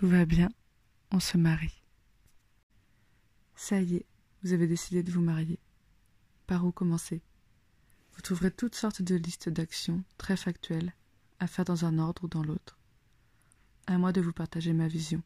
[0.00, 0.48] Tout va bien,
[1.10, 1.82] on se marie.
[3.54, 4.06] Ça y est,
[4.42, 5.58] vous avez décidé de vous marier.
[6.46, 7.20] Par où commencer?
[8.14, 10.94] Vous trouverez toutes sortes de listes d'actions très factuelles
[11.38, 12.78] à faire dans un ordre ou dans l'autre.
[13.86, 15.22] À moi de vous partager ma vision.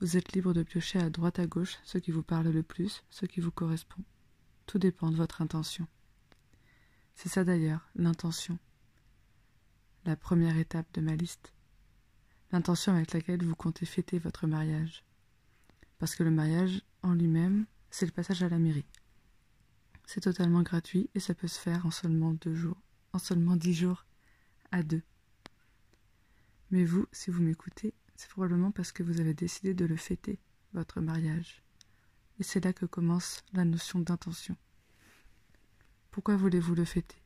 [0.00, 3.04] Vous êtes libre de piocher à droite à gauche ce qui vous parle le plus,
[3.10, 4.02] ce qui vous correspond.
[4.66, 5.86] Tout dépend de votre intention.
[7.14, 8.58] C'est ça d'ailleurs, l'intention.
[10.04, 11.53] La première étape de ma liste.
[12.52, 15.04] L'intention avec laquelle vous comptez fêter votre mariage.
[15.98, 18.86] Parce que le mariage, en lui-même, c'est le passage à la mairie.
[20.06, 22.80] C'est totalement gratuit et ça peut se faire en seulement deux jours,
[23.12, 24.04] en seulement dix jours
[24.70, 25.02] à deux.
[26.70, 30.38] Mais vous, si vous m'écoutez, c'est probablement parce que vous avez décidé de le fêter,
[30.72, 31.62] votre mariage.
[32.38, 34.56] Et c'est là que commence la notion d'intention.
[36.10, 37.22] Pourquoi voulez-vous le fêter?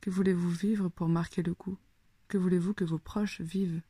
[0.00, 1.78] Que voulez-vous vivre pour marquer le coup?
[2.28, 3.80] Que voulez-vous que vos proches vivent,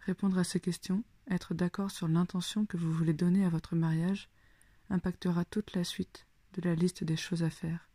[0.00, 4.28] Répondre à ces questions, être d'accord sur l'intention que vous voulez donner à votre mariage,
[4.90, 7.88] impactera toute la suite de la liste des choses à faire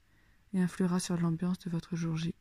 [0.54, 2.36] et influera sur l'ambiance de votre jour J.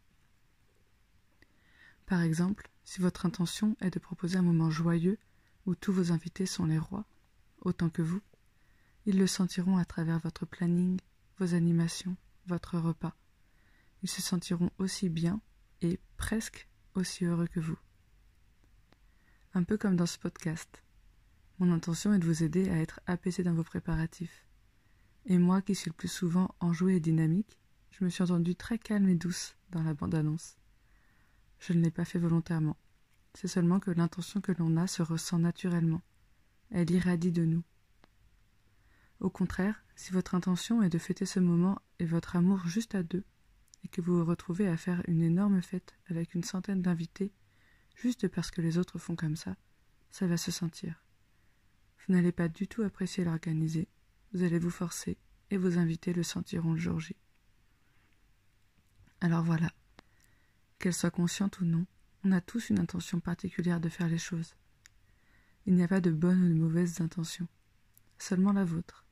[2.06, 5.18] Par exemple, si votre intention est de proposer un moment joyeux
[5.66, 7.04] où tous vos invités sont les rois,
[7.60, 8.20] autant que vous,
[9.06, 10.98] ils le sentiront à travers votre planning,
[11.38, 13.14] vos animations, votre repas.
[14.02, 15.40] Ils se sentiront aussi bien
[15.82, 17.78] et presque aussi heureux que vous.
[19.52, 20.84] Un peu comme dans ce podcast.
[21.58, 24.46] Mon intention est de vous aider à être apaisé dans vos préparatifs.
[25.26, 27.58] Et moi, qui suis le plus souvent enjouée et dynamique,
[27.90, 30.56] je me suis entendue très calme et douce dans la bande-annonce.
[31.58, 32.76] Je ne l'ai pas fait volontairement.
[33.34, 36.02] C'est seulement que l'intention que l'on a se ressent naturellement.
[36.70, 37.64] Elle irradie de nous.
[39.18, 43.02] Au contraire, si votre intention est de fêter ce moment et votre amour juste à
[43.02, 43.24] deux,
[43.82, 47.32] et que vous vous retrouvez à faire une énorme fête avec une centaine d'invités,
[48.00, 49.56] juste parce que les autres font comme ça,
[50.10, 51.04] ça va se sentir.
[51.98, 53.88] Vous n'allez pas du tout apprécier l'organiser,
[54.32, 55.18] vous allez vous forcer,
[55.50, 57.14] et vos invités le sentiront le jour J.
[59.20, 59.72] Alors voilà,
[60.78, 61.86] qu'elle soit consciente ou non,
[62.24, 64.54] on a tous une intention particulière de faire les choses.
[65.66, 67.48] Il n'y a pas de bonnes ou de mauvaises intentions,
[68.18, 69.04] seulement la vôtre.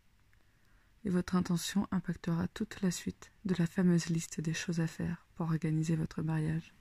[1.04, 5.27] Et votre intention impactera toute la suite de la fameuse liste des choses à faire
[5.34, 6.75] pour organiser votre mariage.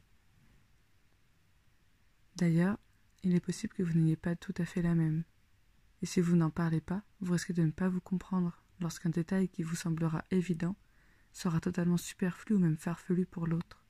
[2.38, 2.78] D'ailleurs,
[3.24, 5.24] il est possible que vous n'ayez pas tout à fait la même.
[6.04, 9.50] Et si vous n'en parlez pas, vous risquez de ne pas vous comprendre lorsqu'un détail
[9.50, 10.76] qui vous semblera évident
[11.32, 13.84] sera totalement superflu ou même farfelu pour l'autre.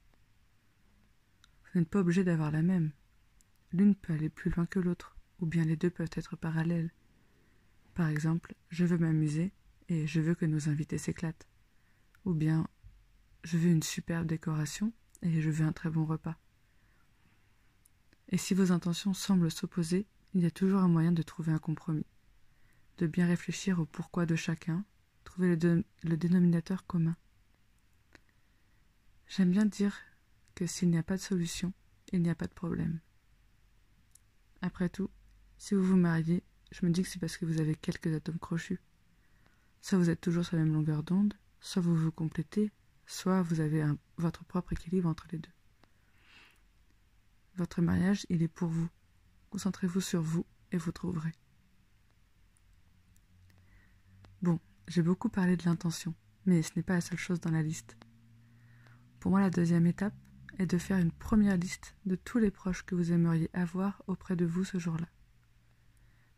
[1.65, 2.91] Vous n'êtes pas obligé d'avoir la même.
[3.73, 6.93] L'une peut aller plus loin que l'autre, ou bien les deux peuvent être parallèles.
[7.95, 9.51] Par exemple, je veux m'amuser
[9.89, 11.49] et je veux que nos invités s'éclatent.
[12.23, 12.65] Ou bien,
[13.43, 16.37] je veux une superbe décoration et je veux un très bon repas.
[18.29, 21.59] Et si vos intentions semblent s'opposer, il y a toujours un moyen de trouver un
[21.59, 22.05] compromis,
[22.97, 24.83] de bien réfléchir au pourquoi de chacun,
[25.23, 27.15] trouver le, dénominateur commun.
[29.27, 29.97] J'aime bien dire
[30.55, 31.73] que s'il n'y a pas de solution,
[32.11, 32.99] il n'y a pas de problème.
[34.61, 35.09] Après tout,
[35.57, 38.39] si vous vous mariez, je me dis que c'est parce que vous avez quelques atomes
[38.39, 38.79] crochus.
[39.81, 42.71] Soit vous êtes toujours sur la même longueur d'onde, soit vous vous complétez,
[43.05, 43.85] soit vous avez
[44.17, 45.49] votre propre équilibre entre les deux.
[47.57, 48.87] Votre mariage, il est pour vous.
[49.49, 51.33] Concentrez-vous sur vous et vous trouverez.
[54.41, 56.13] Bon, j'ai beaucoup parlé de l'intention,
[56.45, 57.97] mais ce n'est pas la seule chose dans la liste.
[59.19, 60.13] Pour moi, la deuxième étape,
[60.59, 64.35] est de faire une première liste de tous les proches que vous aimeriez avoir auprès
[64.35, 65.07] de vous ce jour-là.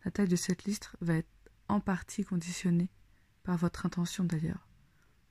[0.06, 1.30] La taille de cette liste va être
[1.68, 2.90] en partie conditionnée
[3.44, 4.68] par votre intention d'ailleurs.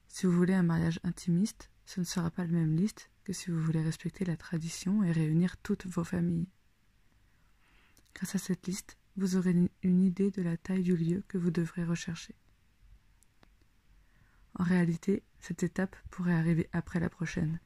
[0.09, 3.61] Si vous voulez un mariage intimiste, ce ne sera pas la même liste si vous
[3.61, 6.49] voulez respecter la tradition et réunir toutes vos familles.
[8.15, 11.51] Grâce à cette liste, vous aurez une idée de la taille du lieu que vous
[11.51, 12.35] devrez rechercher.
[14.55, 17.61] En réalité, cette étape pourrait arriver après la prochaine,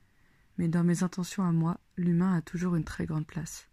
[0.59, 3.69] mais dans mes intentions à moi, l'humain a toujours une très grande place.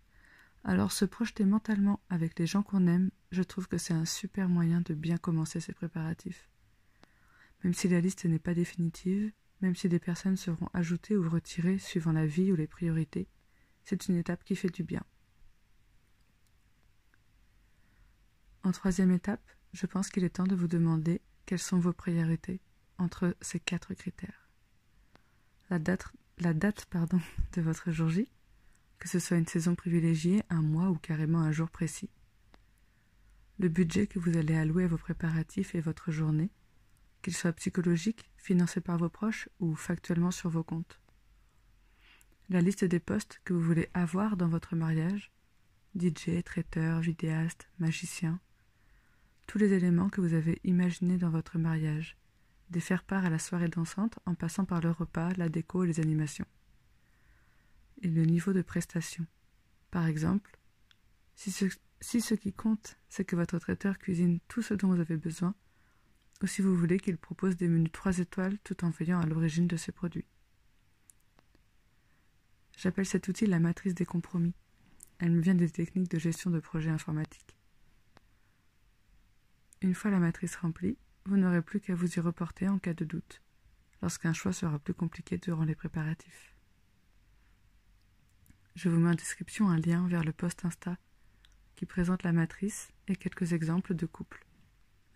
[0.63, 4.49] Alors se projeter mentalement avec les gens qu'on aime, je trouve que c'est un super
[4.49, 6.49] moyen de bien commencer ces préparatifs.
[7.63, 9.31] Même si la liste n'est pas définitive,
[9.61, 13.27] même si des personnes seront ajoutées ou retirées suivant la vie ou les priorités,
[13.83, 15.03] c'est une étape qui fait du bien.
[18.63, 19.41] En troisième étape,
[19.73, 22.61] je pense qu'il est temps de vous demander quelles sont vos priorités
[22.97, 24.49] entre ces quatre critères.
[25.69, 27.19] La date pardon,
[27.53, 28.29] de votre jour J,
[28.97, 32.09] que ce soit une saison privilégiée, un mois ou carrément un jour précis.
[33.59, 36.49] Le budget que vous allez allouer à vos préparatifs et votre journée,
[37.21, 40.99] qu'il soit psychologique, financé par vos proches ou factuellement sur vos comptes.
[42.49, 45.31] La liste des postes que vous voulez avoir dans votre mariage,
[45.95, 48.39] DJ, traiteur, vidéaste, magicien,
[49.47, 52.17] tous les éléments que vous avez imaginés dans votre mariage,
[52.69, 55.99] des faire-part à la soirée dansante en passant par le repas, la déco et les
[55.99, 56.45] animations.
[58.01, 59.25] Et le niveau de prestation.
[59.91, 60.59] Par exemple,
[61.35, 61.51] si
[62.21, 65.55] ce qui compte, c'est que votre traiteur cuisine tout ce dont vous avez besoin,
[66.41, 69.67] ou si vous voulez qu'il propose des menus trois étoiles tout en veillant à l'origine
[69.67, 70.27] de ses produits.
[72.77, 74.55] J'appelle cet outil la matrice des compromis.
[75.17, 77.57] Elle me vient des techniques de gestion de projets informatiques.
[79.81, 83.03] Une fois la matrice remplie, vous n'aurez plus qu'à vous y reporter en cas de
[83.03, 83.41] doute,
[84.01, 86.55] lorsqu'un choix sera plus compliqué durant les préparatifs.
[88.75, 90.97] Je vous mets en description un lien vers le post Insta
[91.75, 94.45] qui présente la matrice et quelques exemples de couples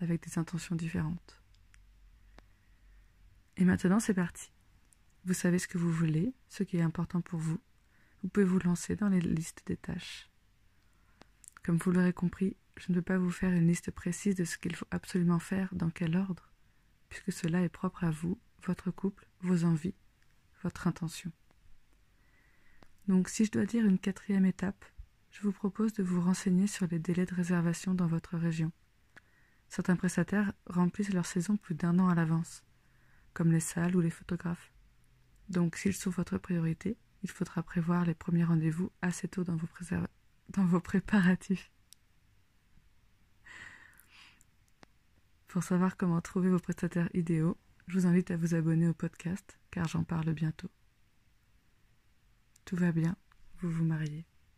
[0.03, 1.41] avec des intentions différentes.
[3.57, 4.51] Et maintenant c'est parti.
[5.25, 7.59] Vous savez ce que vous voulez, ce qui est important pour vous.
[8.21, 10.29] Vous pouvez vous lancer dans les listes des tâches.
[11.63, 14.57] Comme vous l'aurez compris, je ne peux pas vous faire une liste précise de ce
[14.57, 16.51] qu'il faut absolument faire, dans quel ordre,
[17.09, 19.95] puisque cela est propre à vous, votre couple, vos envies,
[20.61, 21.31] votre intention.
[23.07, 24.85] Donc si je dois dire une quatrième étape,
[25.31, 28.71] je vous propose de vous renseigner sur les délais de réservation dans votre région.
[29.73, 32.63] Certains prestataires remplissent leur saison plus d'un an à l'avance,
[33.33, 34.71] comme les salles ou les photographes.
[35.49, 40.79] Donc s'ils sont votre priorité, il faudra prévoir les premiers rendez-vous assez tôt dans vos,
[40.79, 41.71] préparatifs.
[45.47, 49.57] Pour savoir comment trouver vos prestataires idéaux, je vous invite à vous abonner au podcast
[49.71, 50.69] car j'en parle bientôt.
[52.65, 53.15] Tout va bien,
[53.59, 54.27] vous vous mariez.